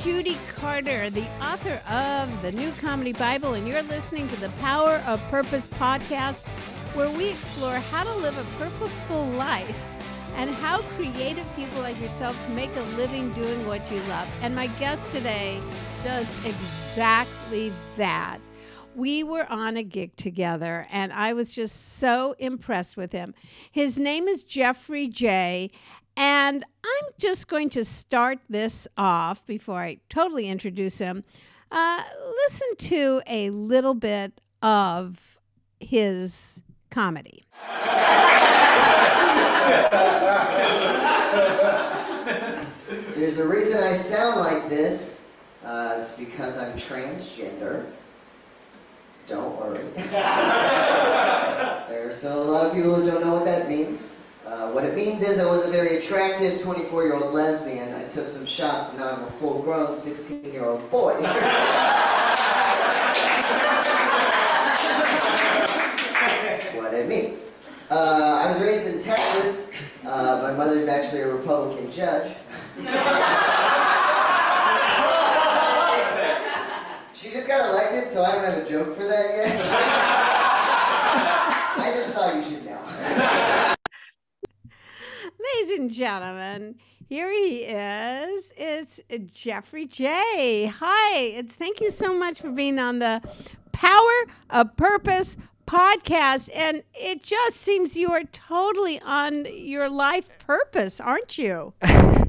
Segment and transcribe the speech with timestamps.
[0.00, 5.02] Judy Carter, the author of the New Comedy Bible, and you're listening to the Power
[5.08, 6.46] of Purpose podcast,
[6.94, 9.76] where we explore how to live a purposeful life
[10.36, 14.28] and how creative people like yourself make a living doing what you love.
[14.40, 15.60] And my guest today
[16.04, 18.38] does exactly that.
[18.94, 23.34] We were on a gig together, and I was just so impressed with him.
[23.70, 25.70] His name is Jeffrey Jay.
[26.18, 31.22] And I'm just going to start this off before I totally introduce him.
[31.70, 32.02] Uh,
[32.44, 35.38] listen to a little bit of
[35.78, 37.46] his comedy.
[43.14, 45.28] There's a reason I sound like this.
[45.64, 47.86] Uh, it's because I'm transgender.
[49.28, 49.84] Don't worry.
[49.94, 50.18] there
[52.08, 54.17] are still a lot of people who don't know what that means.
[54.68, 57.94] Uh, what it means is I was a very attractive 24 year old lesbian.
[57.94, 61.16] I took some shots and now I'm a full grown 16 year old boy.
[61.22, 61.54] That's
[66.74, 67.46] what it means.
[67.90, 69.72] Uh, I was raised in Texas.
[70.04, 72.36] Uh, my mother's actually a Republican judge.
[77.14, 79.46] she just got elected, so I don't have a joke for that yet.
[81.80, 83.67] I just thought you should know.
[85.68, 86.76] Ladies and gentlemen,
[87.10, 88.54] here he is.
[88.56, 89.02] It's
[89.34, 90.72] Jeffrey Jay.
[90.78, 93.20] Hi, it's thank you so much for being on the
[93.72, 95.36] Power of Purpose
[95.66, 96.48] podcast.
[96.54, 101.74] And it just seems you are totally on your life purpose, aren't you?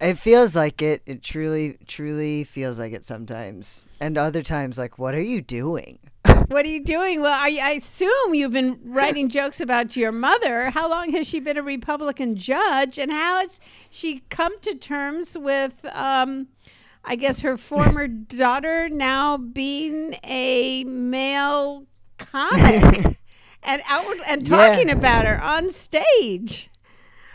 [0.00, 1.02] It feels like it.
[1.04, 3.86] It truly, truly feels like it sometimes.
[4.00, 5.98] And other times, like, what are you doing?
[6.50, 7.20] What are you doing?
[7.20, 10.70] Well, I, I assume you've been writing jokes about your mother.
[10.70, 15.38] How long has she been a Republican judge, and how has she come to terms
[15.38, 16.48] with, um,
[17.04, 18.08] I guess, her former
[18.40, 21.86] daughter now being a male
[22.18, 23.16] comic
[23.62, 24.56] and outward and Yeah.
[24.56, 26.68] talking about her on stage?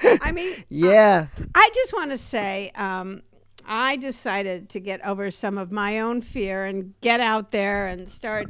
[0.04, 1.28] I mean, Yeah.
[1.56, 3.22] I just want to say, um,
[3.66, 8.10] I decided to get over some of my own fear and get out there and
[8.10, 8.50] start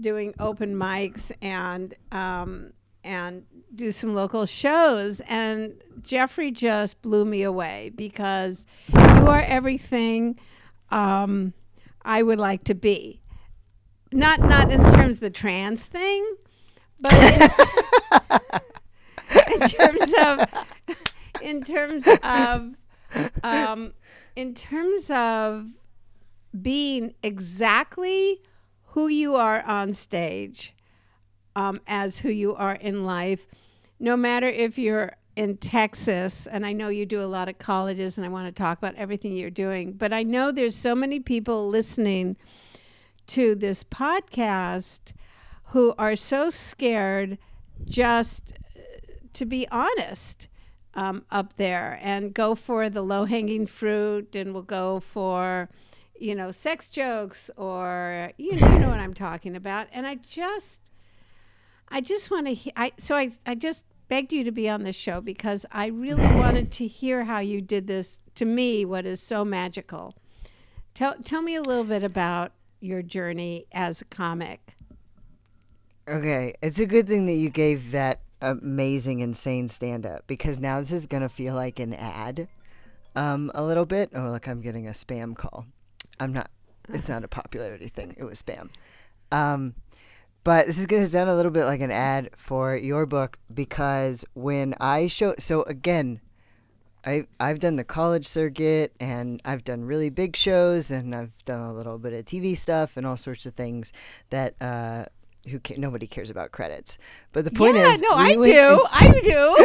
[0.00, 2.72] doing open mics and um,
[3.04, 3.44] and
[3.74, 5.20] do some local shows.
[5.28, 10.38] And Jeffrey just blew me away because you are everything
[10.90, 11.54] um,
[12.02, 13.20] I would like to be.
[14.12, 16.34] Not not in terms of the trans thing,
[16.98, 17.42] but in,
[19.62, 20.48] in terms of
[21.40, 22.74] in terms of
[23.44, 23.92] um,
[24.34, 25.66] in terms of
[26.60, 28.40] being exactly
[28.90, 30.74] who you are on stage
[31.54, 33.46] um, as who you are in life.
[33.98, 38.18] No matter if you're in Texas, and I know you do a lot of colleges,
[38.18, 41.20] and I want to talk about everything you're doing, but I know there's so many
[41.20, 42.36] people listening
[43.28, 45.12] to this podcast
[45.66, 47.38] who are so scared
[47.84, 48.80] just uh,
[49.32, 50.48] to be honest
[50.94, 55.68] um, up there and go for the low hanging fruit and we'll go for,
[56.20, 59.88] you know, sex jokes or, you, you know what I'm talking about.
[59.92, 60.80] And I just,
[61.88, 64.82] I just want to, he- I, so I, I just begged you to be on
[64.82, 69.06] the show because I really wanted to hear how you did this to me, what
[69.06, 70.14] is so magical.
[70.94, 74.76] Tell, tell me a little bit about your journey as a comic.
[76.08, 76.54] Okay.
[76.62, 80.92] It's a good thing that you gave that amazing, insane stand up because now this
[80.92, 82.48] is going to feel like an ad
[83.16, 84.10] um, a little bit.
[84.14, 85.66] Oh, look, I'm getting a spam call.
[86.20, 86.50] I'm not,
[86.88, 88.14] it's not a popularity thing.
[88.16, 88.68] It was spam.
[89.32, 89.74] Um,
[90.44, 93.38] but this is going to sound a little bit like an ad for your book
[93.52, 96.20] because when I show, so again,
[97.04, 101.60] I I've done the college circuit and I've done really big shows and I've done
[101.60, 103.92] a little bit of TV stuff and all sorts of things
[104.30, 105.06] that uh,
[105.48, 106.98] who ca- nobody cares about credits.
[107.32, 108.86] But the point yeah, is, no, I do.
[108.90, 109.56] I do.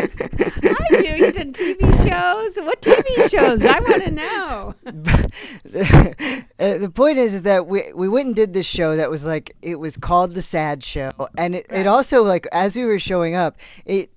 [0.00, 1.16] I do.
[1.16, 2.56] You did TV shows.
[2.64, 3.64] What TV shows?
[3.64, 4.74] I want to know.
[5.64, 9.10] the, uh, the point is, is that we we went and did this show that
[9.10, 11.80] was like it was called the Sad Show, and it, Right.
[11.80, 14.10] it also like as we were showing up, it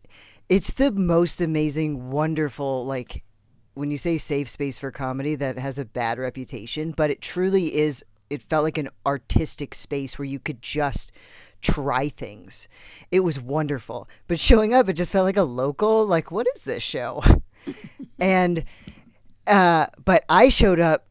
[0.49, 3.23] it's the most amazing, wonderful like
[3.73, 7.75] when you say safe space for comedy that has a bad reputation, but it truly
[7.75, 8.03] is.
[8.31, 11.11] It felt like an artistic space where you could just
[11.61, 12.67] try things.
[13.11, 14.07] It was wonderful.
[14.27, 17.23] But showing up, it just felt like a local, like, what is this show?
[18.19, 18.65] and,
[19.47, 21.05] uh, but I showed up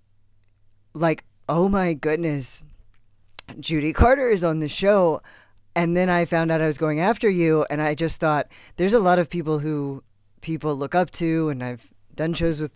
[0.95, 2.63] like, oh my goodness,
[3.59, 5.23] Judy Carter is on the show.
[5.75, 8.93] And then I found out I was going after you, and I just thought there's
[8.93, 10.03] a lot of people who
[10.41, 11.87] people look up to, and I've
[12.17, 12.73] done shows with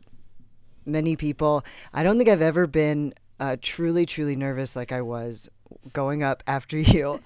[0.86, 1.64] many people.
[1.92, 5.48] I don't think I've ever been uh, truly, truly nervous like I was
[5.92, 7.20] going up after you.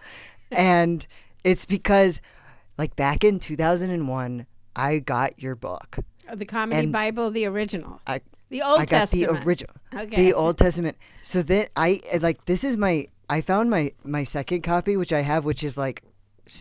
[0.51, 1.07] and
[1.45, 2.21] it's because,
[2.79, 4.47] like, back in 2001,
[4.77, 5.99] I got your book.
[6.29, 8.01] Uh, The comedy And- Bible, the original.
[8.07, 8.21] I,
[8.51, 9.33] the Old I got Testament.
[9.33, 10.17] the original, Okay.
[10.17, 10.97] the Old Testament.
[11.23, 15.21] So then I like this is my I found my my second copy, which I
[15.21, 16.03] have, which is like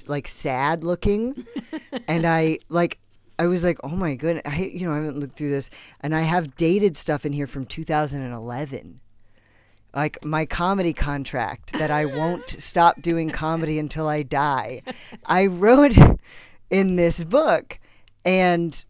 [0.06, 1.46] like sad looking,
[2.10, 3.00] and I like
[3.40, 5.70] I was like, oh my goodness, I you know I haven't looked through this,
[6.02, 9.00] and I have dated stuff in here from 2011.
[9.95, 14.84] Like my comedy contract that I won't stop doing comedy until I die.
[15.25, 15.95] I wrote
[16.69, 17.80] in this book,
[18.24, 18.86] and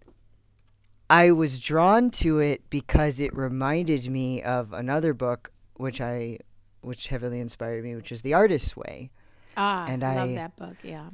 [1.09, 6.39] I was drawn to it because it reminded me of another book which I
[6.81, 9.09] which heavily inspired me, which is The Artist's Way.
[9.55, 10.75] ah, and I love that book.
[10.83, 11.09] Yeah.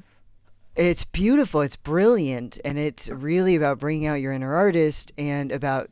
[0.75, 5.89] It's beautiful, it's brilliant, and it's really about bringing out your inner artist and about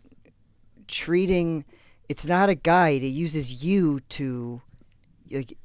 [0.87, 1.65] treating
[2.11, 4.61] it's not a guide, it uses you to
[5.31, 5.57] like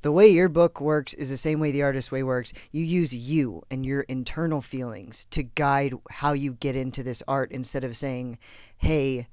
[0.00, 2.54] the way your book works is the same way the artist's way works.
[2.72, 7.52] You use you and your internal feelings to guide how you get into this art
[7.52, 8.38] instead of saying,
[8.78, 9.26] "Hey,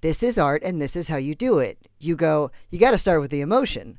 [0.00, 2.98] this is art and this is how you do it." You go, you got to
[2.98, 3.98] start with the emotion.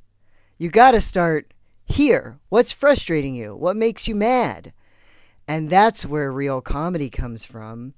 [0.57, 1.53] You got to start
[1.85, 2.39] here.
[2.50, 3.56] What's frustrating you?
[3.56, 4.74] What makes you mad?
[5.47, 7.94] And that's where real comedy comes from.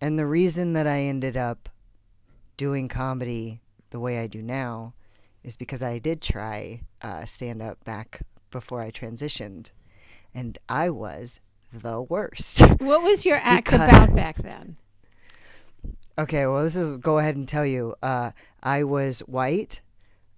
[0.00, 1.68] And the reason that I ended up
[2.56, 3.60] doing comedy
[3.90, 4.94] the way I do now
[5.44, 8.20] is because I did try uh, stand up back
[8.50, 9.66] before I transitioned,
[10.34, 11.40] and I was
[11.72, 12.60] the worst.
[12.78, 14.76] What was your act Because- about back then?
[16.18, 17.94] okay, well, this is go ahead and tell you.
[18.02, 18.30] Uh,
[18.62, 19.80] I was white,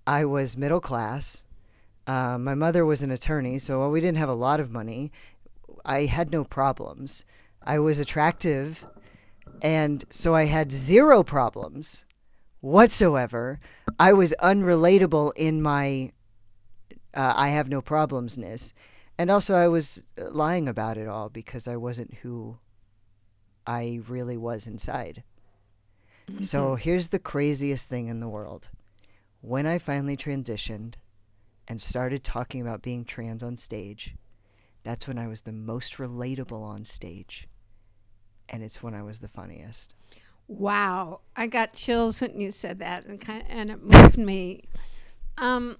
[0.07, 1.45] I was middle class.
[2.07, 5.13] Uh, my mother was an attorney, so while we didn't have a lot of money,
[5.85, 7.25] I had no problems.
[7.63, 8.85] I was attractive,
[9.61, 12.05] and so I had zero problems
[12.61, 13.61] whatsoever.
[13.99, 16.13] I was unrelatable in my
[17.15, 18.73] uh, I have no problemsness.
[19.19, 22.59] And also, I was uh, lying about it all because I wasn't who
[23.67, 25.25] I really was inside.
[26.43, 28.69] So here's the craziest thing in the world.
[29.41, 30.95] When I finally transitioned
[31.67, 34.15] and started talking about being trans on stage,
[34.85, 37.49] that's when I was the most relatable on stage.
[38.49, 39.95] And it's when I was the funniest.
[40.49, 44.65] Wow, I got chills when you said that, and kind of, and it moved me.
[45.37, 45.77] Um,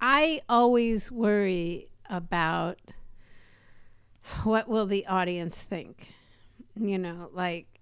[0.00, 2.78] I always worry about
[4.44, 6.12] what will the audience think.
[6.78, 7.80] You know, like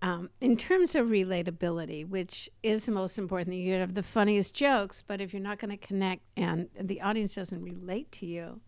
[0.00, 3.56] um, in terms of relatability, which is the most important.
[3.56, 7.34] You have the funniest jokes, but if you're not going to connect and the audience
[7.34, 8.60] doesn't relate to you,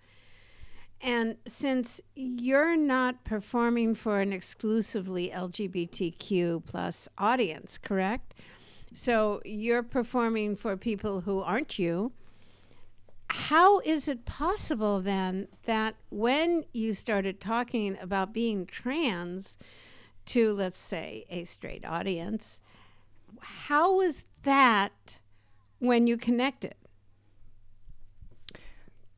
[1.20, 8.34] and since you're not performing for an exclusively LGBTQ plus audience, correct?
[8.94, 12.12] So you're performing for people who aren't you.
[13.28, 19.58] How is it possible then that when you started talking about being trans
[20.26, 22.60] to, let's say, a straight audience,
[23.40, 25.18] how was that
[25.78, 26.74] when you connected?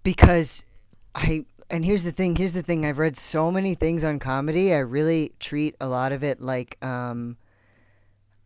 [0.03, 0.65] because
[1.15, 4.73] I and here's the thing here's the thing I've read so many things on comedy
[4.73, 7.37] I really treat a lot of it like um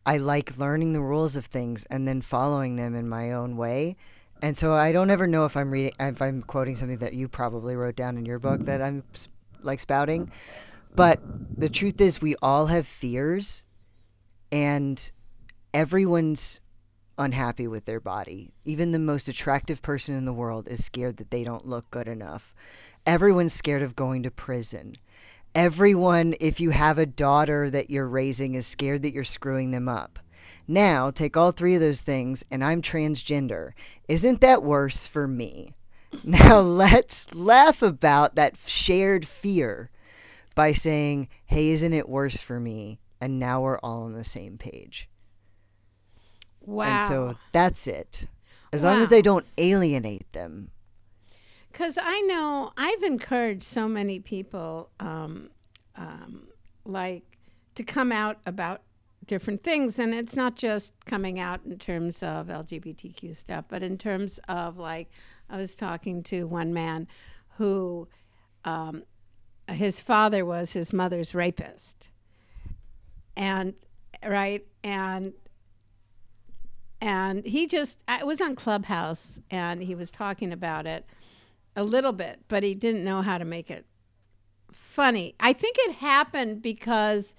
[0.06, 3.96] I like learning the rules of things and then following them in my own way
[4.40, 7.28] and so I don't ever know if I'm reading if I'm quoting something that you
[7.28, 9.02] probably wrote down in your book that I'm
[9.60, 10.30] like spouting
[10.94, 11.20] but
[11.58, 13.64] the truth is we all have fears
[14.52, 15.10] and
[15.74, 16.60] everyone's
[17.18, 18.52] unhappy with their body.
[18.64, 22.08] Even the most attractive person in the world is scared that they don't look good
[22.08, 22.54] enough.
[23.06, 24.96] Everyone's scared of going to prison.
[25.54, 29.88] Everyone, if you have a daughter that you're raising, is scared that you're screwing them
[29.88, 30.18] up.
[30.68, 33.72] Now, take all three of those things, and I'm transgender.
[34.08, 35.74] Isn't that worse for me?
[36.24, 39.90] Now, let's laugh about that shared fear
[40.54, 43.00] by saying, hey, isn't it worse for me?
[43.20, 45.08] And now we're all on the same page.
[46.60, 46.84] Wow.
[46.86, 48.28] And so that's it.
[48.72, 49.10] As long as Wow.
[49.10, 50.70] they don't alienate them.
[51.76, 55.50] Because I know I've encouraged so many people, um,
[55.94, 56.48] um,
[56.86, 57.36] like,
[57.74, 58.80] to come out about
[59.26, 59.98] different things.
[59.98, 64.78] And it's not just coming out in terms of LGBTQ stuff, but in terms of,
[64.78, 65.10] like,
[65.50, 67.08] I was talking to one man
[67.58, 68.08] who
[68.64, 69.02] um,
[69.68, 72.08] his father was his mother's rapist.
[73.36, 73.74] And,
[74.26, 74.66] right?
[74.82, 75.34] And
[77.02, 81.04] and he just I was on Clubhouse and he was talking about it
[81.76, 83.86] a little bit, but he didn't know how to make it
[84.72, 85.34] funny.
[85.38, 87.36] I think it happened because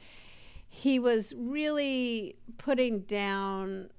[0.70, 3.90] he was really putting down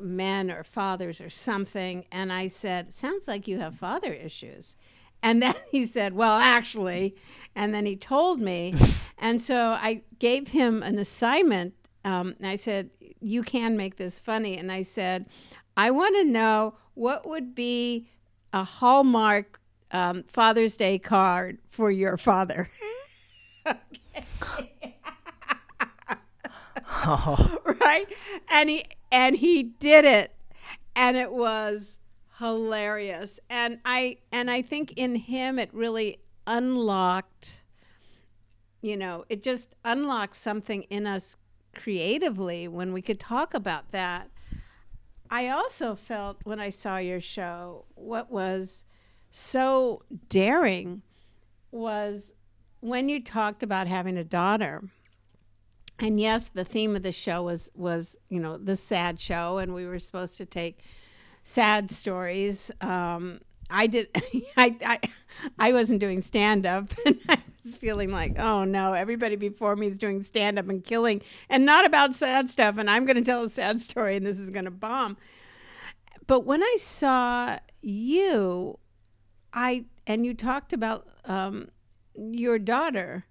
[0.00, 2.04] men or fathers or something.
[2.10, 4.76] And I said, Sounds like you have father issues.
[5.22, 7.14] And then he said, Well, actually.
[7.54, 8.74] And then he told me.
[9.18, 11.74] and so I gave him an assignment.
[12.04, 14.56] Um, and I said, You can make this funny.
[14.56, 15.26] And I said,
[15.76, 18.08] I want to know what would be
[18.52, 22.70] a Hallmark um, Father's Day card for your father.
[27.06, 28.06] right?
[28.50, 30.34] And he and he did it.
[30.96, 31.98] And it was
[32.38, 33.40] hilarious.
[33.50, 37.62] And i and i think in him it really unlocked
[38.80, 41.36] you know it just unlocked something in us
[41.74, 44.30] creatively when we could talk about that
[45.30, 48.84] i also felt when i saw your show what was
[49.30, 51.02] so daring
[51.70, 52.32] was
[52.80, 54.82] when you talked about having a daughter
[55.98, 59.74] and yes, the theme of the show was was you know the sad show, and
[59.74, 60.80] we were supposed to take
[61.42, 62.70] sad stories.
[62.80, 64.08] Um, I did.
[64.56, 65.00] I, I
[65.58, 67.38] I wasn't doing stand up, and I
[67.76, 71.84] feeling like, oh no, everybody before me is doing stand up and killing, and not
[71.84, 74.64] about sad stuff, and I'm going to tell a sad story, and this is going
[74.64, 75.16] to bomb.
[76.26, 78.78] But when I saw you,
[79.52, 81.68] I and you talked about um,
[82.14, 83.26] your daughter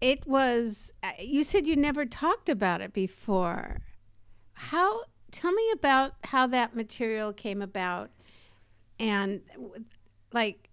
[0.00, 3.80] it was uh, you said you never talked about it before
[4.52, 8.10] how tell me about how that material came about
[8.98, 9.40] and
[10.32, 10.67] like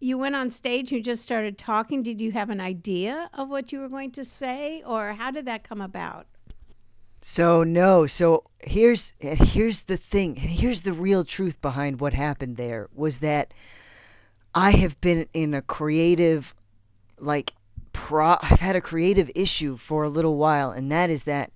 [0.00, 2.02] you went on stage you just started talking.
[2.02, 5.44] Did you have an idea of what you were going to say or how did
[5.46, 6.26] that come about?
[7.22, 12.88] So no, so here's here's the thing, here's the real truth behind what happened there
[12.94, 13.52] was that
[14.54, 16.54] I have been in a creative
[17.18, 17.52] like
[17.92, 21.52] pro I've had a creative issue for a little while and that is that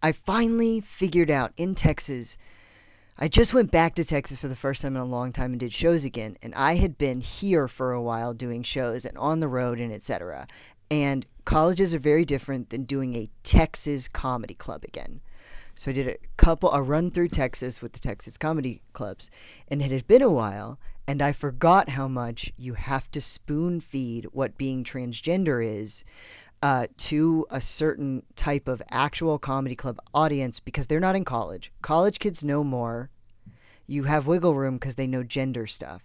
[0.00, 2.38] I finally figured out in Texas
[3.20, 5.58] I just went back to Texas for the first time in a long time and
[5.58, 9.40] did shows again and I had been here for a while doing shows and on
[9.40, 10.46] the road and etc.
[10.88, 15.20] And colleges are very different than doing a Texas comedy club again.
[15.74, 19.30] So I did a couple a run through Texas with the Texas comedy clubs,
[19.66, 23.80] and it had been a while, and I forgot how much you have to spoon
[23.80, 26.04] feed what being transgender is
[26.62, 31.72] uh, to a certain type of actual comedy club audience because they're not in college.
[31.82, 33.10] College kids know more.
[33.86, 36.02] You have wiggle room because they know gender stuff.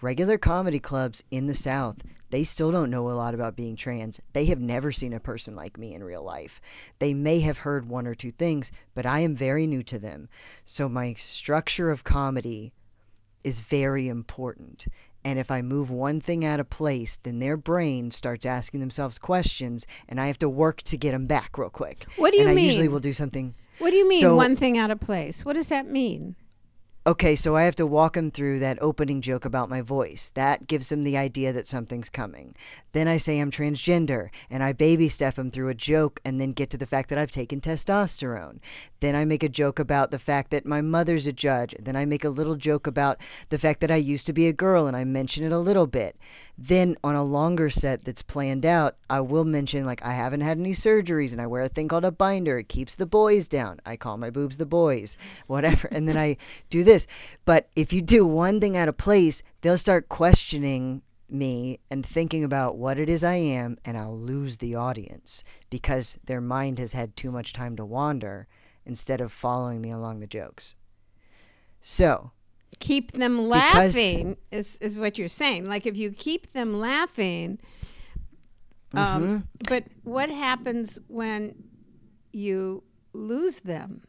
[0.00, 1.96] Regular comedy clubs in the South,
[2.30, 4.20] they still don't know a lot about being trans.
[4.32, 6.60] They have never seen a person like me in real life.
[7.00, 10.28] They may have heard one or two things, but I am very new to them.
[10.64, 12.72] So my structure of comedy
[13.42, 14.86] is very important.
[15.24, 19.18] And if I move one thing out of place, then their brain starts asking themselves
[19.18, 22.06] questions, and I have to work to get them back real quick.
[22.16, 22.92] What do you and I usually mean?
[22.92, 23.54] will do something.
[23.78, 26.34] what do you mean So- one thing out of place what does that mean
[27.06, 30.30] Okay, so I have to walk him through that opening joke about my voice.
[30.34, 32.54] That gives them the idea that something's coming.
[32.92, 36.52] Then I say I'm transgender, and I baby step him through a joke and then
[36.52, 38.58] get to the fact that I've taken testosterone.
[39.00, 41.74] Then I make a joke about the fact that my mother's a judge.
[41.78, 44.52] Then I make a little joke about the fact that I used to be a
[44.52, 46.16] girl and I mention it a little bit.
[46.60, 50.58] Then on a longer set that's planned out, I will mention like I haven't had
[50.58, 52.58] any surgeries and I wear a thing called a binder.
[52.58, 53.80] It keeps the boys down.
[53.86, 55.86] I call my boobs the boys, whatever.
[55.92, 56.36] and then I
[56.68, 57.06] do this.
[57.44, 62.42] But if you do one thing out of place, they'll start questioning me and thinking
[62.42, 66.92] about what it is I am, and I'll lose the audience because their mind has
[66.92, 68.48] had too much time to wander
[68.84, 70.74] instead of following me along the jokes.
[71.80, 72.32] So,
[72.80, 77.58] keep them Because- laughing is is what you're saying like if you keep them laughing
[78.94, 79.36] um, Mm-hmm.
[79.68, 81.54] but what happens when
[82.32, 82.82] you
[83.12, 84.02] lose them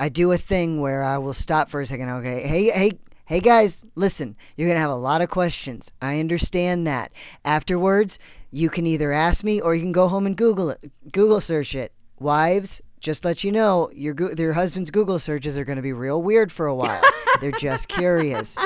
[0.00, 2.08] I do a thing where I will stop for a second.
[2.08, 2.92] Okay, hey, hey,
[3.24, 4.36] hey, guys, listen.
[4.56, 5.90] You're gonna have a lot of questions.
[6.00, 7.10] I understand that.
[7.44, 8.20] Afterwards,
[8.52, 10.92] you can either ask me or you can go home and Google it.
[11.10, 11.92] Google search it.
[12.20, 16.52] Wives, just let you know, your your husband's Google searches are gonna be real weird
[16.52, 17.02] for a while.
[17.40, 18.56] They're just curious.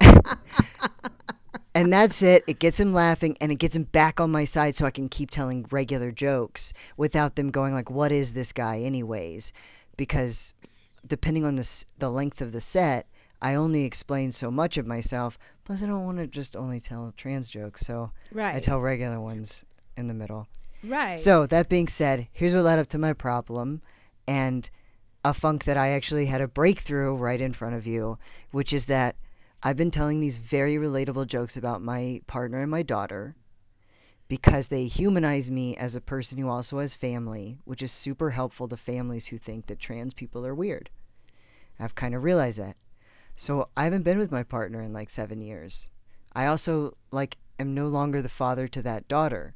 [1.74, 2.44] and that's it.
[2.46, 5.08] It gets him laughing and it gets him back on my side so I can
[5.08, 9.52] keep telling regular jokes without them going like, "What is this guy, anyways?"
[9.96, 10.54] Because
[11.06, 13.06] depending on the the length of the set,
[13.42, 15.38] I only explain so much of myself.
[15.64, 18.10] Plus, I don't want to just only tell trans jokes, so
[18.54, 19.64] I tell regular ones
[19.96, 20.46] in the middle.
[20.88, 23.82] Right So that being said, here's what led up to my problem,
[24.26, 24.68] and
[25.24, 28.18] a funk that I actually had a breakthrough right in front of you,
[28.50, 29.16] which is that
[29.62, 33.34] I've been telling these very relatable jokes about my partner and my daughter,
[34.28, 38.68] because they humanize me as a person who also has family, which is super helpful
[38.68, 40.90] to families who think that trans people are weird.
[41.78, 42.76] I've kind of realized that.
[43.36, 45.88] So I haven't been with my partner in like 7 years.
[46.32, 49.54] I also like am no longer the father to that daughter.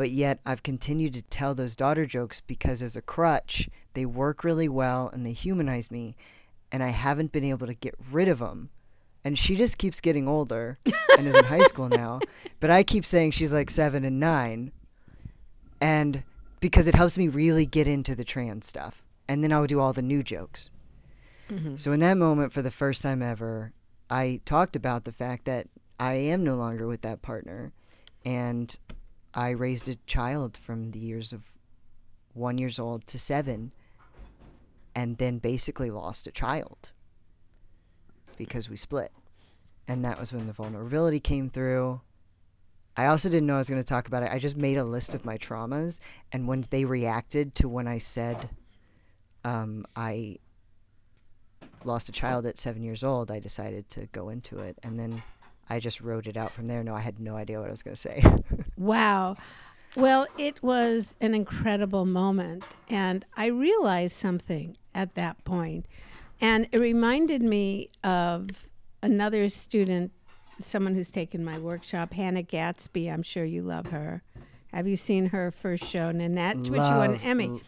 [0.00, 4.44] But yet I've continued to tell those daughter jokes because as a crutch, they work
[4.44, 6.16] really well and they humanize me
[6.72, 8.70] and I haven't been able to get rid of them
[9.26, 10.78] and she just keeps getting older
[11.18, 12.20] and is in high school now.
[12.60, 14.72] But I keep saying she's like seven and nine,
[15.82, 16.22] and
[16.60, 19.80] because it helps me really get into the trans stuff, and then I would do
[19.80, 20.70] all the new jokes.
[21.50, 21.76] Mm-hmm.
[21.76, 23.74] So in that moment, for the first time ever,
[24.08, 25.66] I talked about the fact that
[25.98, 27.72] I am no longer with that partner,
[28.24, 28.74] and
[29.34, 31.42] I raised a child from the years of
[32.34, 33.72] one years old to seven,
[34.94, 36.90] and then basically lost a child
[38.36, 39.12] because we split.
[39.86, 42.00] And that was when the vulnerability came through.
[42.96, 44.30] I also didn't know I was going to talk about it.
[44.32, 46.00] I just made a list of my traumas,
[46.32, 48.50] and when they reacted to when I said
[49.44, 50.38] um, I
[51.84, 54.78] lost a child at seven years old, I decided to go into it.
[54.82, 55.22] And then
[55.70, 56.82] I just wrote it out from there.
[56.82, 58.22] No, I had no idea what I was going to say.
[58.76, 59.36] Wow.
[59.94, 62.64] Well, it was an incredible moment.
[62.88, 65.84] And I realized something at that point.
[66.40, 68.66] And it reminded me of
[69.02, 70.12] another student,
[70.58, 73.10] someone who's taken my workshop, Hannah Gadsby.
[73.10, 74.22] I'm sure you love her.
[74.72, 77.48] Have you seen her first show, Nanette, which won an Emmy?
[77.48, 77.60] l-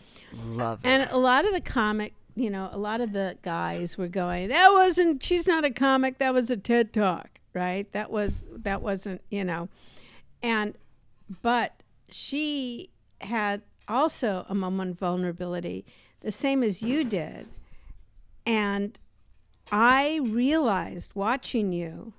[0.47, 0.89] love it.
[0.89, 4.49] And a lot of the comic, you know, a lot of the guys were going,
[4.49, 5.23] "That wasn't.
[5.23, 6.17] She's not a comic.
[6.19, 7.91] That was a TED talk, right?
[7.93, 9.69] That was that wasn't, you know."
[10.43, 10.77] And
[11.43, 12.91] but she
[13.21, 15.85] had also a moment of vulnerability,
[16.21, 17.47] the same as you did.
[18.47, 18.99] And
[19.71, 22.13] I realized watching you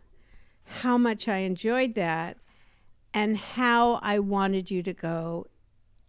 [0.65, 2.37] how much I enjoyed that
[3.13, 5.47] and how I wanted you to go.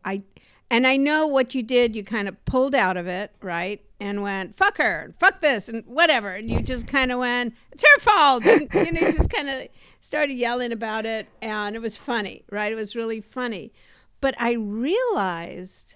[0.04, 0.22] I
[0.70, 1.94] and I know what you did.
[1.94, 3.80] You kind of pulled out of it, right?
[4.00, 6.30] And went, fuck her, and fuck this, and whatever.
[6.30, 8.44] And you just kind of went, it's her fault.
[8.44, 9.68] And, you know, you just kind of
[10.00, 11.28] started yelling about it.
[11.40, 12.72] And it was funny, right?
[12.72, 13.72] It was really funny.
[14.20, 15.94] But I realized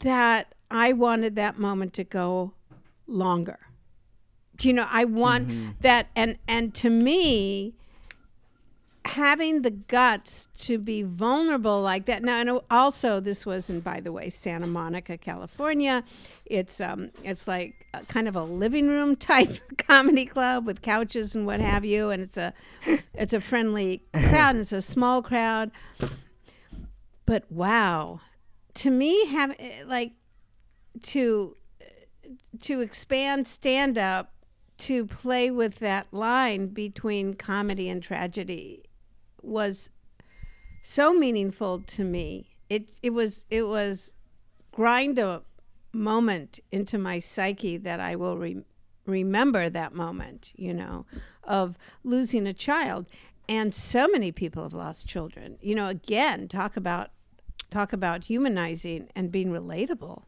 [0.00, 2.52] that I wanted that moment to go
[3.06, 3.58] longer.
[4.56, 5.70] Do you know, I want mm-hmm.
[5.80, 6.08] that.
[6.14, 7.74] And, and to me,
[9.04, 12.22] having the guts to be vulnerable like that.
[12.22, 16.04] Now, and also this was in, by the way, Santa Monica, California.
[16.44, 21.46] It's um, it's like kind of a living room type comedy club with couches and
[21.46, 22.52] what have you, and it's a
[23.14, 24.50] it's a friendly crowd.
[24.50, 25.70] And it's a small crowd,
[27.26, 28.20] but wow,
[28.74, 30.12] to me, have like
[31.02, 31.56] to
[32.62, 34.32] to expand stand up
[34.76, 38.89] to play with that line between comedy and tragedy
[39.42, 39.90] was
[40.82, 42.56] so meaningful to me.
[42.68, 44.12] It it was it was
[44.72, 45.42] grind a
[45.92, 48.64] moment into my psyche that I will re-
[49.06, 51.06] remember that moment, you know,
[51.44, 53.06] of losing a child.
[53.48, 55.58] And so many people have lost children.
[55.60, 57.10] You know, again, talk about
[57.70, 60.22] talk about humanizing and being relatable.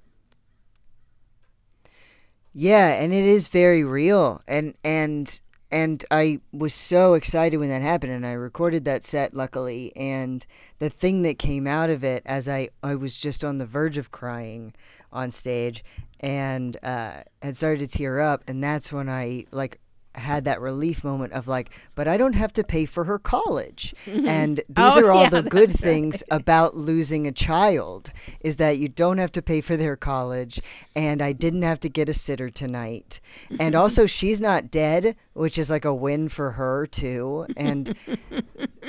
[2.55, 4.43] Yeah, and it is very real.
[4.47, 5.41] And and
[5.73, 10.45] and I was so excited when that happened and I recorded that set luckily and
[10.79, 13.97] the thing that came out of it as I I was just on the verge
[13.97, 14.75] of crying
[15.13, 15.83] on stage
[16.21, 19.81] and uh had started to tear up and that's when I like
[20.15, 23.95] had that relief moment of like but I don't have to pay for her college.
[24.07, 28.57] and these Oh, are all yeah, the good that's things about losing a child is
[28.57, 30.61] that you don't have to pay for their college
[30.95, 33.21] and I didn't have to get a sitter tonight.
[33.59, 37.47] And also she's not dead, which is like a win for her too.
[37.57, 37.95] And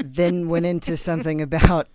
[0.04, 1.88] then went into something about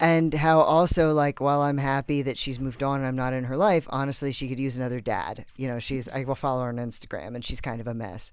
[0.00, 3.44] and how also like while I'm happy that she's moved on and I'm not in
[3.44, 5.44] her life, honestly she could use another dad.
[5.56, 8.30] You know, she's I will follow her on Instagram and she's kind of a mess.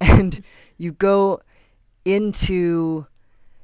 [0.00, 0.42] And
[0.78, 1.40] you go
[2.04, 3.06] into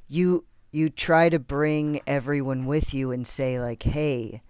[0.07, 4.41] you you try to bring everyone with you and say like, "Hey,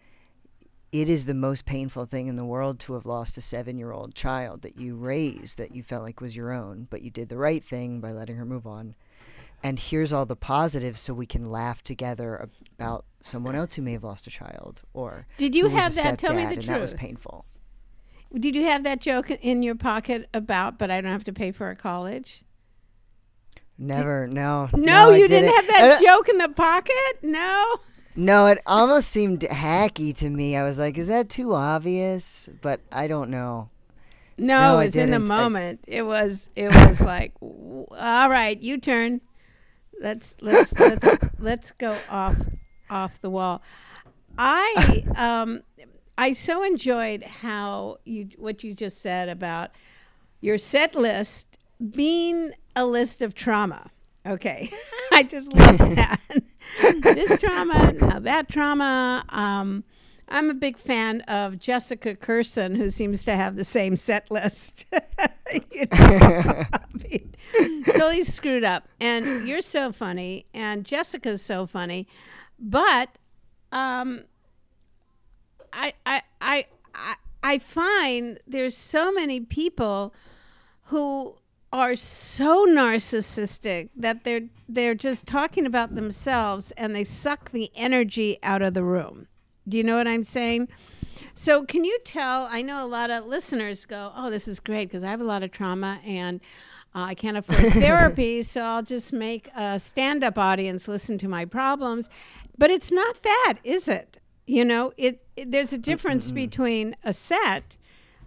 [0.91, 4.61] it is the most painful thing in the world to have lost a 7-year-old child
[4.61, 7.63] that you raised that you felt like was your own, but you did the right
[7.63, 8.95] thing by letting her move on."
[9.65, 13.93] And here's all the positives so we can laugh together about someone else who may
[13.93, 16.19] have lost a child or Did you have that?
[16.19, 17.45] Tell me the and that was painful.
[18.37, 21.51] Did you have that joke in your pocket about, but I don't have to pay
[21.51, 22.43] for a college?
[23.77, 24.69] Never, no.
[24.73, 26.93] No, I you didn't, have that joke in the pocket?
[27.21, 27.75] No.
[28.15, 30.55] No, it almost seemed hacky to me.
[30.55, 32.47] I was like, is that too obvious?
[32.61, 33.69] But I don't know.
[34.37, 35.31] No, No, it was in the didn't.
[35.31, 35.79] I- moment.
[35.87, 39.21] It was it was like, all right, you turn.
[40.01, 41.07] let's let's let's
[41.39, 42.37] let's go off
[42.89, 43.61] off the wall.
[44.37, 45.61] I um
[46.17, 49.71] I so enjoyed how you what you just said about
[50.41, 51.57] your set list
[51.91, 53.89] being a list of trauma.
[54.25, 54.69] Okay,
[55.11, 56.19] I just love that.
[57.01, 59.25] this trauma, now that trauma.
[59.29, 59.83] Um,
[60.29, 64.85] I'm a big fan of Jessica Kirson, who seems to have the same set list.
[65.71, 66.65] you know?
[66.71, 67.33] I mean,
[67.85, 68.87] totally screwed up.
[68.99, 72.07] And you're so funny, and Jessica's so funny,
[72.57, 73.09] but
[73.71, 74.23] um,
[75.73, 80.13] I, I, I, I, find there's so many people
[80.85, 81.35] who
[81.71, 88.37] are so narcissistic that they're they're just talking about themselves and they suck the energy
[88.43, 89.27] out of the room.
[89.67, 90.67] Do you know what I'm saying?
[91.33, 92.47] So, can you tell?
[92.51, 95.25] I know a lot of listeners go, "Oh, this is great because I have a
[95.25, 96.41] lot of trauma and
[96.93, 101.45] uh, I can't afford therapy, so I'll just make a stand-up audience listen to my
[101.45, 102.09] problems."
[102.55, 104.19] But it's not that, is it?
[104.45, 106.35] You know, it, it there's a mm, difference Mm-mm-mm.
[106.35, 107.77] between a set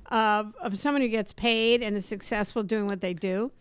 [0.07, 3.53] of of someone who gets paid and is successful doing what they do,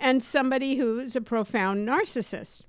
[0.00, 2.62] and somebody who's a profound narcissist.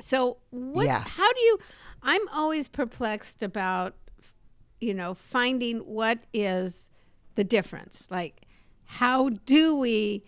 [0.00, 0.86] So, what?
[0.86, 1.04] Yeah.
[1.04, 1.58] How do you?
[2.02, 3.94] I'm always perplexed about,
[4.80, 6.90] you know, finding what is
[7.34, 8.08] the difference.
[8.10, 8.42] Like,
[8.84, 10.24] how do we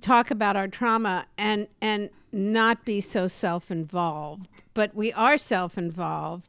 [0.00, 6.48] talk about our trauma and and not be so self-involved, but we are self-involved.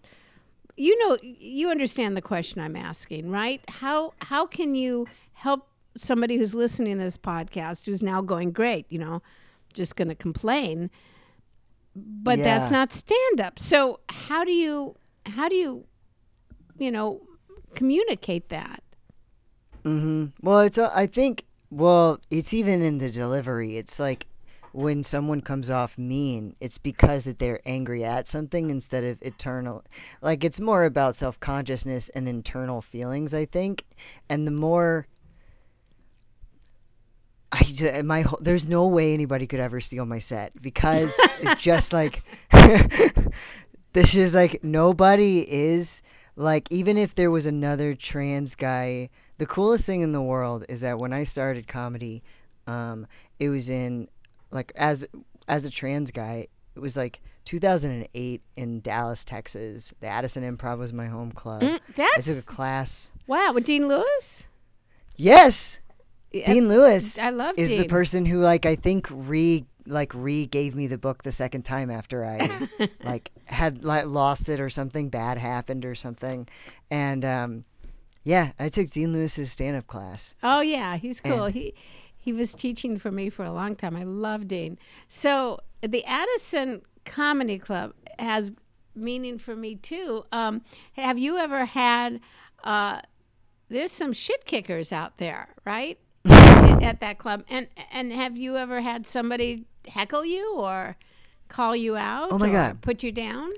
[0.77, 3.61] You know, you understand the question I'm asking, right?
[3.69, 8.85] How how can you help somebody who's listening to this podcast who's now going great,
[8.89, 9.21] you know,
[9.73, 10.89] just going to complain?
[11.95, 13.57] but that's not stand up.
[13.57, 15.85] So how do you how do you
[16.77, 17.21] you know
[17.73, 18.83] communicate that?
[19.83, 23.77] hmm Well, it's uh, I think well, it's even in the delivery.
[23.77, 24.27] It's like
[24.75, 29.85] when someone comes off mean, it's because that they're angry at something instead of eternal.
[30.21, 33.85] Like it's more about self consciousness and internal feelings, I think.
[34.27, 35.07] And the more
[37.53, 41.93] I my whole, there's no way anybody could ever steal my set because it's just
[41.93, 42.23] like
[43.93, 46.01] this is like nobody is
[46.35, 50.81] like even if there was another trans guy the coolest thing in the world is
[50.81, 52.23] that when I started comedy
[52.67, 53.07] um
[53.39, 54.09] it was in
[54.55, 55.05] like as
[55.47, 60.91] as a trans guy it was like 2008 in Dallas Texas the Addison Improv was
[60.93, 63.51] my home club Mm, I took a class wow.
[63.53, 64.47] With Dean Lewis,
[65.15, 65.79] yes
[66.31, 67.81] Yeah, Dean Lewis I love is Dean.
[67.81, 71.63] the person who like I think re like re gave me the book the second
[71.63, 72.67] time after I
[73.03, 76.47] like had like lost it or something bad happened or something,
[76.89, 77.65] and um,
[78.23, 80.33] yeah, I took Dean Lewis's stand up class.
[80.41, 81.43] Oh yeah, he's cool.
[81.45, 81.75] And- he
[82.25, 83.95] he was teaching for me for a long time.
[83.95, 84.79] I love Dean.
[85.07, 88.51] So the Addison Comedy Club has
[88.95, 90.25] meaning for me too.
[90.31, 92.19] Um, have you ever had?
[92.63, 93.01] Uh,
[93.69, 95.99] there's some shit kickers out there, right?
[96.25, 100.97] at at that club, and and have you ever had somebody heckle you or
[101.47, 102.31] call you out?
[102.31, 102.81] Oh my or God.
[102.81, 103.51] Put you down?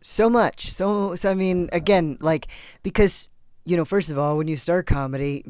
[0.00, 2.46] so much so so i mean again like
[2.82, 3.28] because
[3.64, 5.44] you know first of all when you start comedy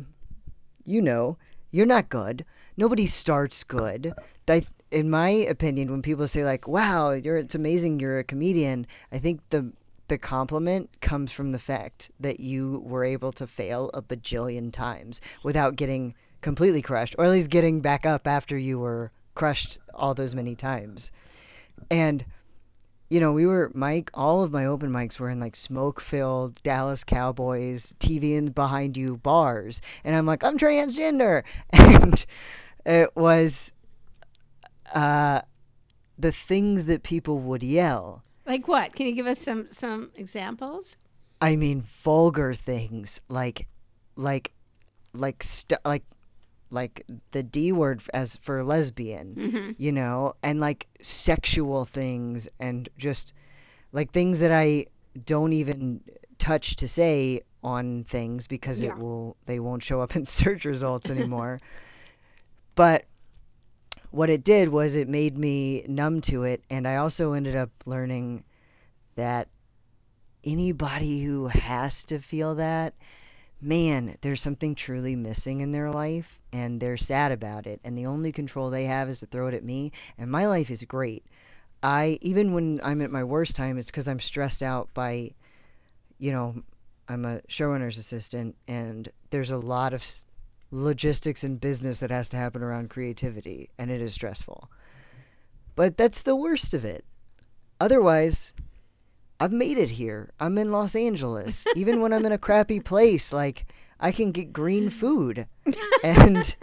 [0.84, 1.36] you know
[1.70, 2.44] you're not good.
[2.76, 4.14] Nobody starts good.
[4.48, 8.86] I, in my opinion when people say like wow you're it's amazing you're a comedian
[9.12, 9.70] i think the
[10.08, 15.20] the compliment comes from the fact that you were able to fail a bajillion times
[15.42, 20.14] without getting completely crushed or at least getting back up after you were crushed all
[20.14, 21.10] those many times.
[21.90, 22.24] And
[23.10, 24.10] you know, we were Mike.
[24.14, 29.16] All of my open mics were in like smoke-filled Dallas Cowboys TV and behind you
[29.16, 32.24] bars, and I'm like, I'm transgender, and
[32.84, 33.72] it was
[34.94, 35.40] uh,
[36.18, 38.22] the things that people would yell.
[38.46, 38.94] Like what?
[38.94, 40.96] Can you give us some some examples?
[41.40, 43.68] I mean, vulgar things like,
[44.16, 44.52] like,
[45.12, 46.02] like st- like,
[46.70, 49.34] like the D word as for lesbian.
[49.34, 49.70] Mm-hmm.
[49.78, 53.32] you know, and like sexual things and just
[53.92, 54.86] like things that I
[55.24, 56.00] don't even
[56.38, 58.90] touch to say on things because Yeah.
[58.90, 61.60] it will they won't show up in search results anymore.
[62.74, 63.04] but
[64.10, 67.70] what it did was it made me numb to it and I also ended up
[67.84, 68.44] learning
[69.16, 69.48] that
[70.44, 72.94] anybody who has to feel that
[73.60, 77.80] man, there's something truly missing in their life and they're sad about it.
[77.84, 79.92] And the only control they have is to throw it at me.
[80.16, 81.24] And my life is great.
[81.82, 85.32] I, even when I'm at my worst time, it's because I'm stressed out by,
[86.18, 86.62] you know,
[87.08, 90.04] I'm a showrunner's assistant and there's a lot of
[90.70, 94.68] logistics and business that has to happen around creativity and it is stressful.
[95.74, 97.04] But that's the worst of it.
[97.80, 98.52] Otherwise,
[99.40, 100.30] I've made it here.
[100.40, 101.64] I'm in Los Angeles.
[101.76, 103.66] Even when I'm in a crappy place, like
[104.00, 105.46] I can get green food.
[106.04, 106.54] And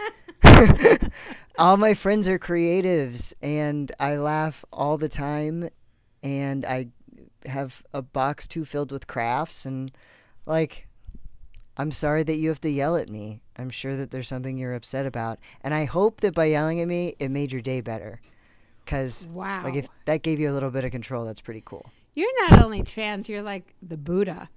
[1.58, 5.68] all my friends are creatives and I laugh all the time
[6.22, 6.88] and I
[7.44, 9.92] have a box too filled with crafts and
[10.46, 10.86] like
[11.76, 13.42] I'm sorry that you have to yell at me.
[13.56, 15.38] I'm sure that there's something you're upset about.
[15.62, 18.20] And I hope that by yelling at me, it made your day better.
[18.86, 19.64] Cuz Wow.
[19.64, 21.90] like if that gave you a little bit of control, that's pretty cool.
[22.16, 24.48] You're not only trans, you're like the Buddha.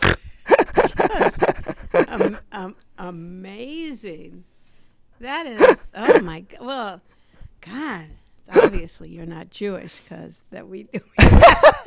[0.00, 1.42] Just
[2.06, 4.44] um, um, amazing.
[5.20, 6.60] That is, oh my God.
[6.60, 7.00] Well,
[7.60, 8.06] God,
[8.38, 10.88] it's obviously you're not Jewish because that we.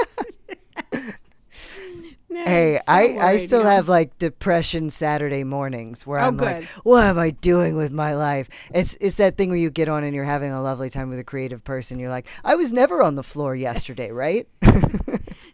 [2.33, 7.03] Hey, so I, I still have like depression Saturday mornings where Oh, I'm like, what
[7.03, 8.47] am I doing with my life?
[8.73, 11.19] It's it's that thing where you get on and you're having a lovely time with
[11.19, 11.99] a creative person.
[11.99, 14.47] You're like, I was never on the floor yesterday, right?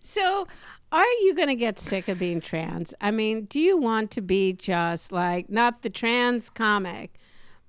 [0.02, 0.48] So,
[0.92, 2.94] are you going to get sick of being trans?
[3.02, 7.20] I mean, do you want to be just like not the trans comic,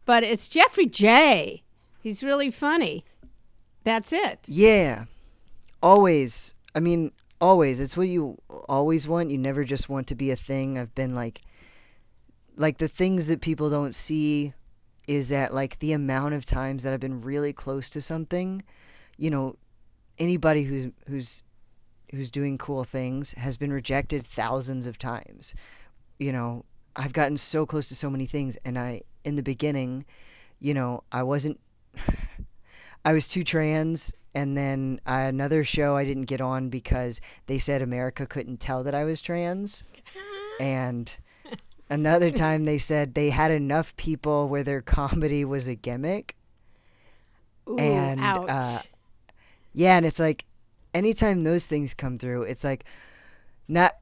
[0.05, 1.63] but it's Jeffrey Jay.
[2.01, 3.05] He's really funny.
[3.85, 4.41] That's it.
[4.47, 5.05] yeah.
[5.83, 6.55] Always.
[6.75, 7.81] I mean, always.
[7.81, 9.31] It's what you always want.
[9.31, 10.79] You never just want to be a thing.
[10.79, 11.43] I've been like
[12.57, 14.53] like the things that people don't see
[15.07, 18.63] is that like the amount of times that I've been really close to something,
[19.17, 19.57] you know,
[20.19, 21.43] anybody who's who's
[22.13, 25.55] who's doing cool things has been rejected thousands of times.
[26.19, 26.65] You know,
[26.97, 30.05] I've gotten so close to so many things and I in the beginning,
[30.61, 31.61] you know, I wasn't
[33.05, 37.83] I was too trans and then another show I didn't get on because they said
[37.83, 39.83] America couldn't tell that I was trans.
[40.61, 41.11] And
[41.91, 46.35] another time they said they had enough people where their comedy was a gimmick.
[47.69, 48.49] Ooh, And, ouch.
[48.49, 48.83] uh,
[49.75, 50.45] Yeah, and it's like
[50.95, 52.85] anytime those things come through, it's like
[53.69, 53.97] not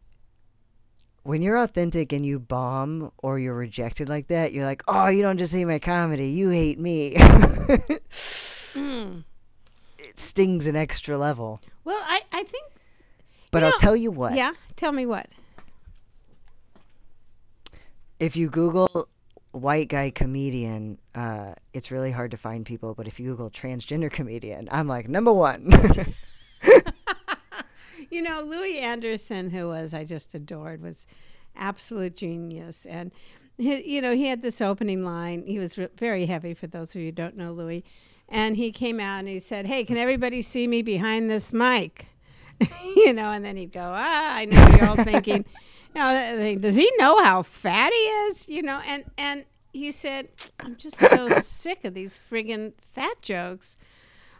[1.24, 5.22] when you're authentic and you bomb or you're rejected like that, you're like, "Oh, you
[5.22, 7.16] don't just hate my comedy, you hate me."
[8.74, 9.24] Mm.
[10.16, 11.60] Stings an extra level.
[11.84, 12.64] Well, I, I think,
[13.50, 14.34] But I'll know- tell you what.
[14.34, 15.28] yeah, tell me what.
[18.18, 19.08] If you Google
[19.52, 22.94] white guy comedian, uh, it's really hard to find people.
[22.94, 25.70] But if you Google transgender comedian, I'm like number one.
[28.08, 31.08] You know, Louie Anderson, who was I just adored, was
[31.56, 33.10] absolute genius, and
[33.58, 35.42] he, you know he had this opening line.
[35.44, 37.82] He was re- very heavy for those of you who don't know Louie,
[38.28, 42.06] and he came out and he said, "Hey, can everybody see me behind this mic?"
[42.96, 45.44] you know, and then he'd go, "Ah, I know you're all thinking."
[45.94, 48.50] You know, does he know how fat he is?
[48.50, 50.28] You know, and and he said,
[50.60, 53.78] "I'm just so sick of these friggin' fat jokes."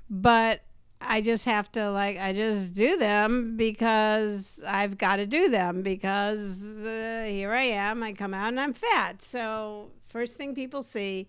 [0.09, 0.63] but
[1.01, 5.83] I just have to like I just do them because I've got to do them
[5.83, 8.03] because uh, here I am.
[8.03, 9.23] I come out and I'm fat.
[9.23, 11.29] So first thing people see,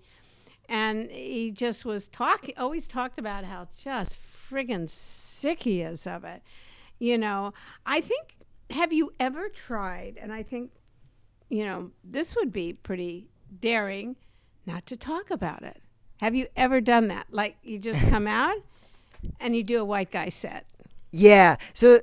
[0.69, 2.53] and he just was talking.
[2.57, 4.19] Always talked about how just
[4.51, 6.41] friggin' sick he is of it.
[6.99, 7.53] You know,
[7.85, 8.35] I think.
[8.71, 10.17] Have you ever tried?
[10.21, 10.71] And I think,
[11.49, 13.29] you know, this would be pretty
[13.61, 14.17] daring,
[14.65, 15.81] not to talk about it.
[16.17, 17.27] Have you ever done that?
[17.31, 18.57] Like you just come out
[19.39, 20.65] and you do a white guy set.
[21.11, 21.55] yeah.
[21.73, 22.01] So.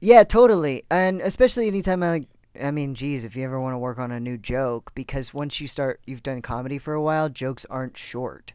[0.00, 2.28] Yeah, totally, and especially anytime I like.
[2.60, 5.60] I mean, geez, if you ever want to work on a new joke, because once
[5.60, 8.52] you start, you've done comedy for a while, jokes aren't short.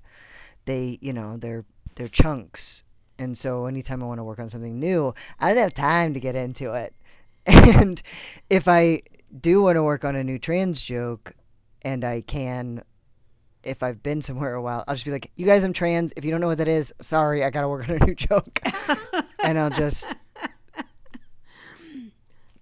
[0.65, 2.83] They, you know, they're they're chunks,
[3.19, 6.19] and so anytime I want to work on something new, I don't have time to
[6.19, 6.93] get into it.
[7.45, 8.01] And
[8.49, 9.01] if I
[9.41, 11.33] do want to work on a new trans joke,
[11.81, 12.83] and I can,
[13.63, 16.13] if I've been somewhere a while, I'll just be like, "You guys, I'm trans.
[16.15, 18.59] If you don't know what that is, sorry, I gotta work on a new joke,"
[19.43, 20.05] and I'll just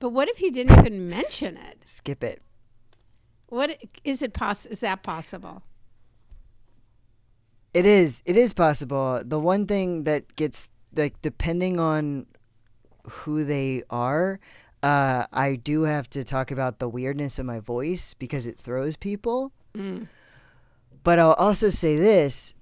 [0.01, 1.83] But what if you didn't even mention it?
[1.85, 2.41] skip it.
[3.45, 5.61] What is it poss- is that possible?
[7.75, 8.23] It is.
[8.25, 9.21] It is possible.
[9.23, 12.25] The one thing that gets like depending on
[13.03, 14.39] who they are,
[14.81, 18.97] uh, I do have to talk about the weirdness of my voice because it throws
[18.97, 19.51] people.
[19.75, 20.07] Mm.
[21.03, 22.55] But I'll also say this: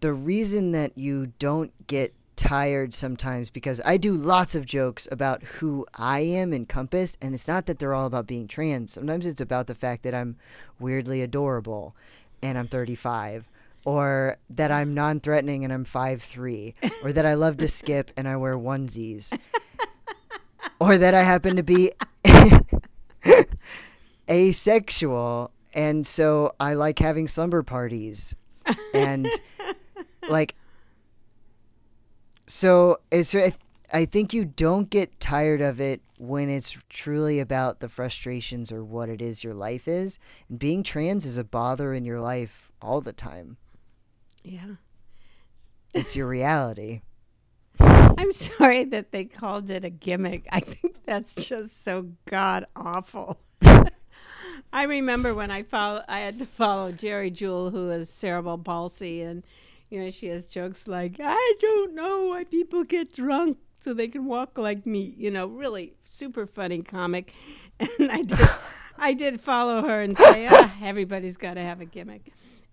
[0.00, 5.42] the reason that you don't get tired sometimes because I do lots of jokes about
[5.42, 8.92] who I am encompassed, and it's not that they're all about being trans.
[8.92, 10.36] Sometimes it's about the fact that I'm
[10.78, 11.94] weirdly adorable,
[12.42, 13.48] and I'm 35,
[13.84, 18.36] or that I'm non-threatening and I'm 5'3", or that I love to skip and I
[18.36, 19.36] wear onesies,
[20.80, 21.92] or that I happen to be
[24.30, 28.34] asexual, and so I like having slumber parties,
[28.92, 29.28] and
[30.28, 30.54] like
[32.46, 33.54] So I-
[33.92, 38.84] I think you don't get tired of it when it's truly about the frustrations or
[38.84, 40.18] what it is your life is.
[40.48, 43.56] And being trans is a bother in your life all the time.
[44.42, 44.76] Yeah.
[45.92, 47.02] It's your reality.
[47.78, 50.46] I'm sorry that they called it a gimmick.
[50.50, 53.38] I think that's just so god awful.
[54.72, 59.22] I remember when I follow, I had to follow Geri Jewell, who has cerebral palsy,
[59.22, 59.44] and
[59.94, 64.08] you know she has jokes like, "I don't know why people get drunk so they
[64.08, 67.32] can walk like me." You know, really super funny comic.
[67.98, 68.48] And I did,
[68.98, 72.32] I did follow her and say, ah, "Everybody's got to have a gimmick."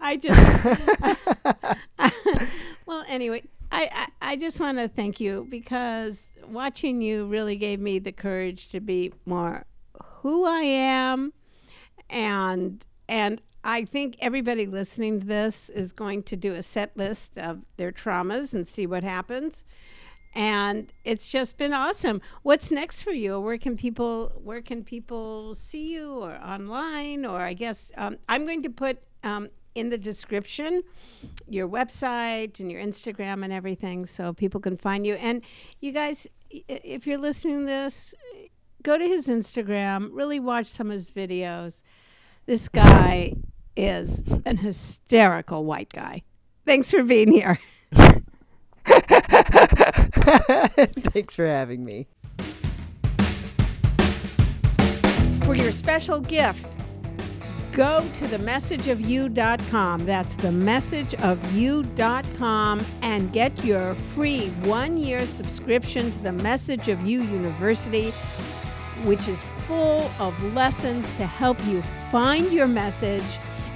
[0.00, 1.78] I just
[2.86, 7.80] well, anyway, I, I, I just want to thank you because watching you really gave
[7.80, 9.64] me the courage to be more
[10.20, 11.32] who I am,
[12.08, 17.36] and and I think everybody listening to this is going to do a set list
[17.36, 19.64] of their traumas and see what happens.
[20.36, 22.20] And it's just been awesome.
[22.44, 23.40] What's next for you?
[23.40, 28.46] Where can people where can people see you or online or I guess um, I'm
[28.46, 30.82] going to put um, in the description
[31.48, 35.14] your website and your Instagram and everything so people can find you.
[35.14, 35.42] And
[35.80, 38.14] you guys, if you're listening to this,
[38.84, 41.82] go to his Instagram, really watch some of his videos.
[42.46, 43.32] This guy
[43.76, 46.22] is an hysterical white guy.
[46.64, 47.58] Thanks for being here.
[51.12, 52.06] Thanks for having me.
[55.44, 56.66] For your special gift,
[57.72, 60.06] go to themessageofyou.com.
[60.06, 68.10] That's themessageofyou.com and get your free one year subscription to the Message of You University,
[69.04, 73.22] which is full of lessons to help you find your message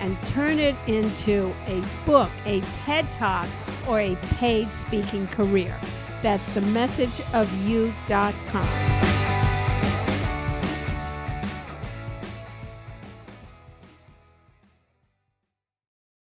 [0.00, 3.48] and turn it into a book, a TED Talk,
[3.88, 5.78] or a paid speaking career.
[6.22, 9.09] That's the message of themessageofyou.com.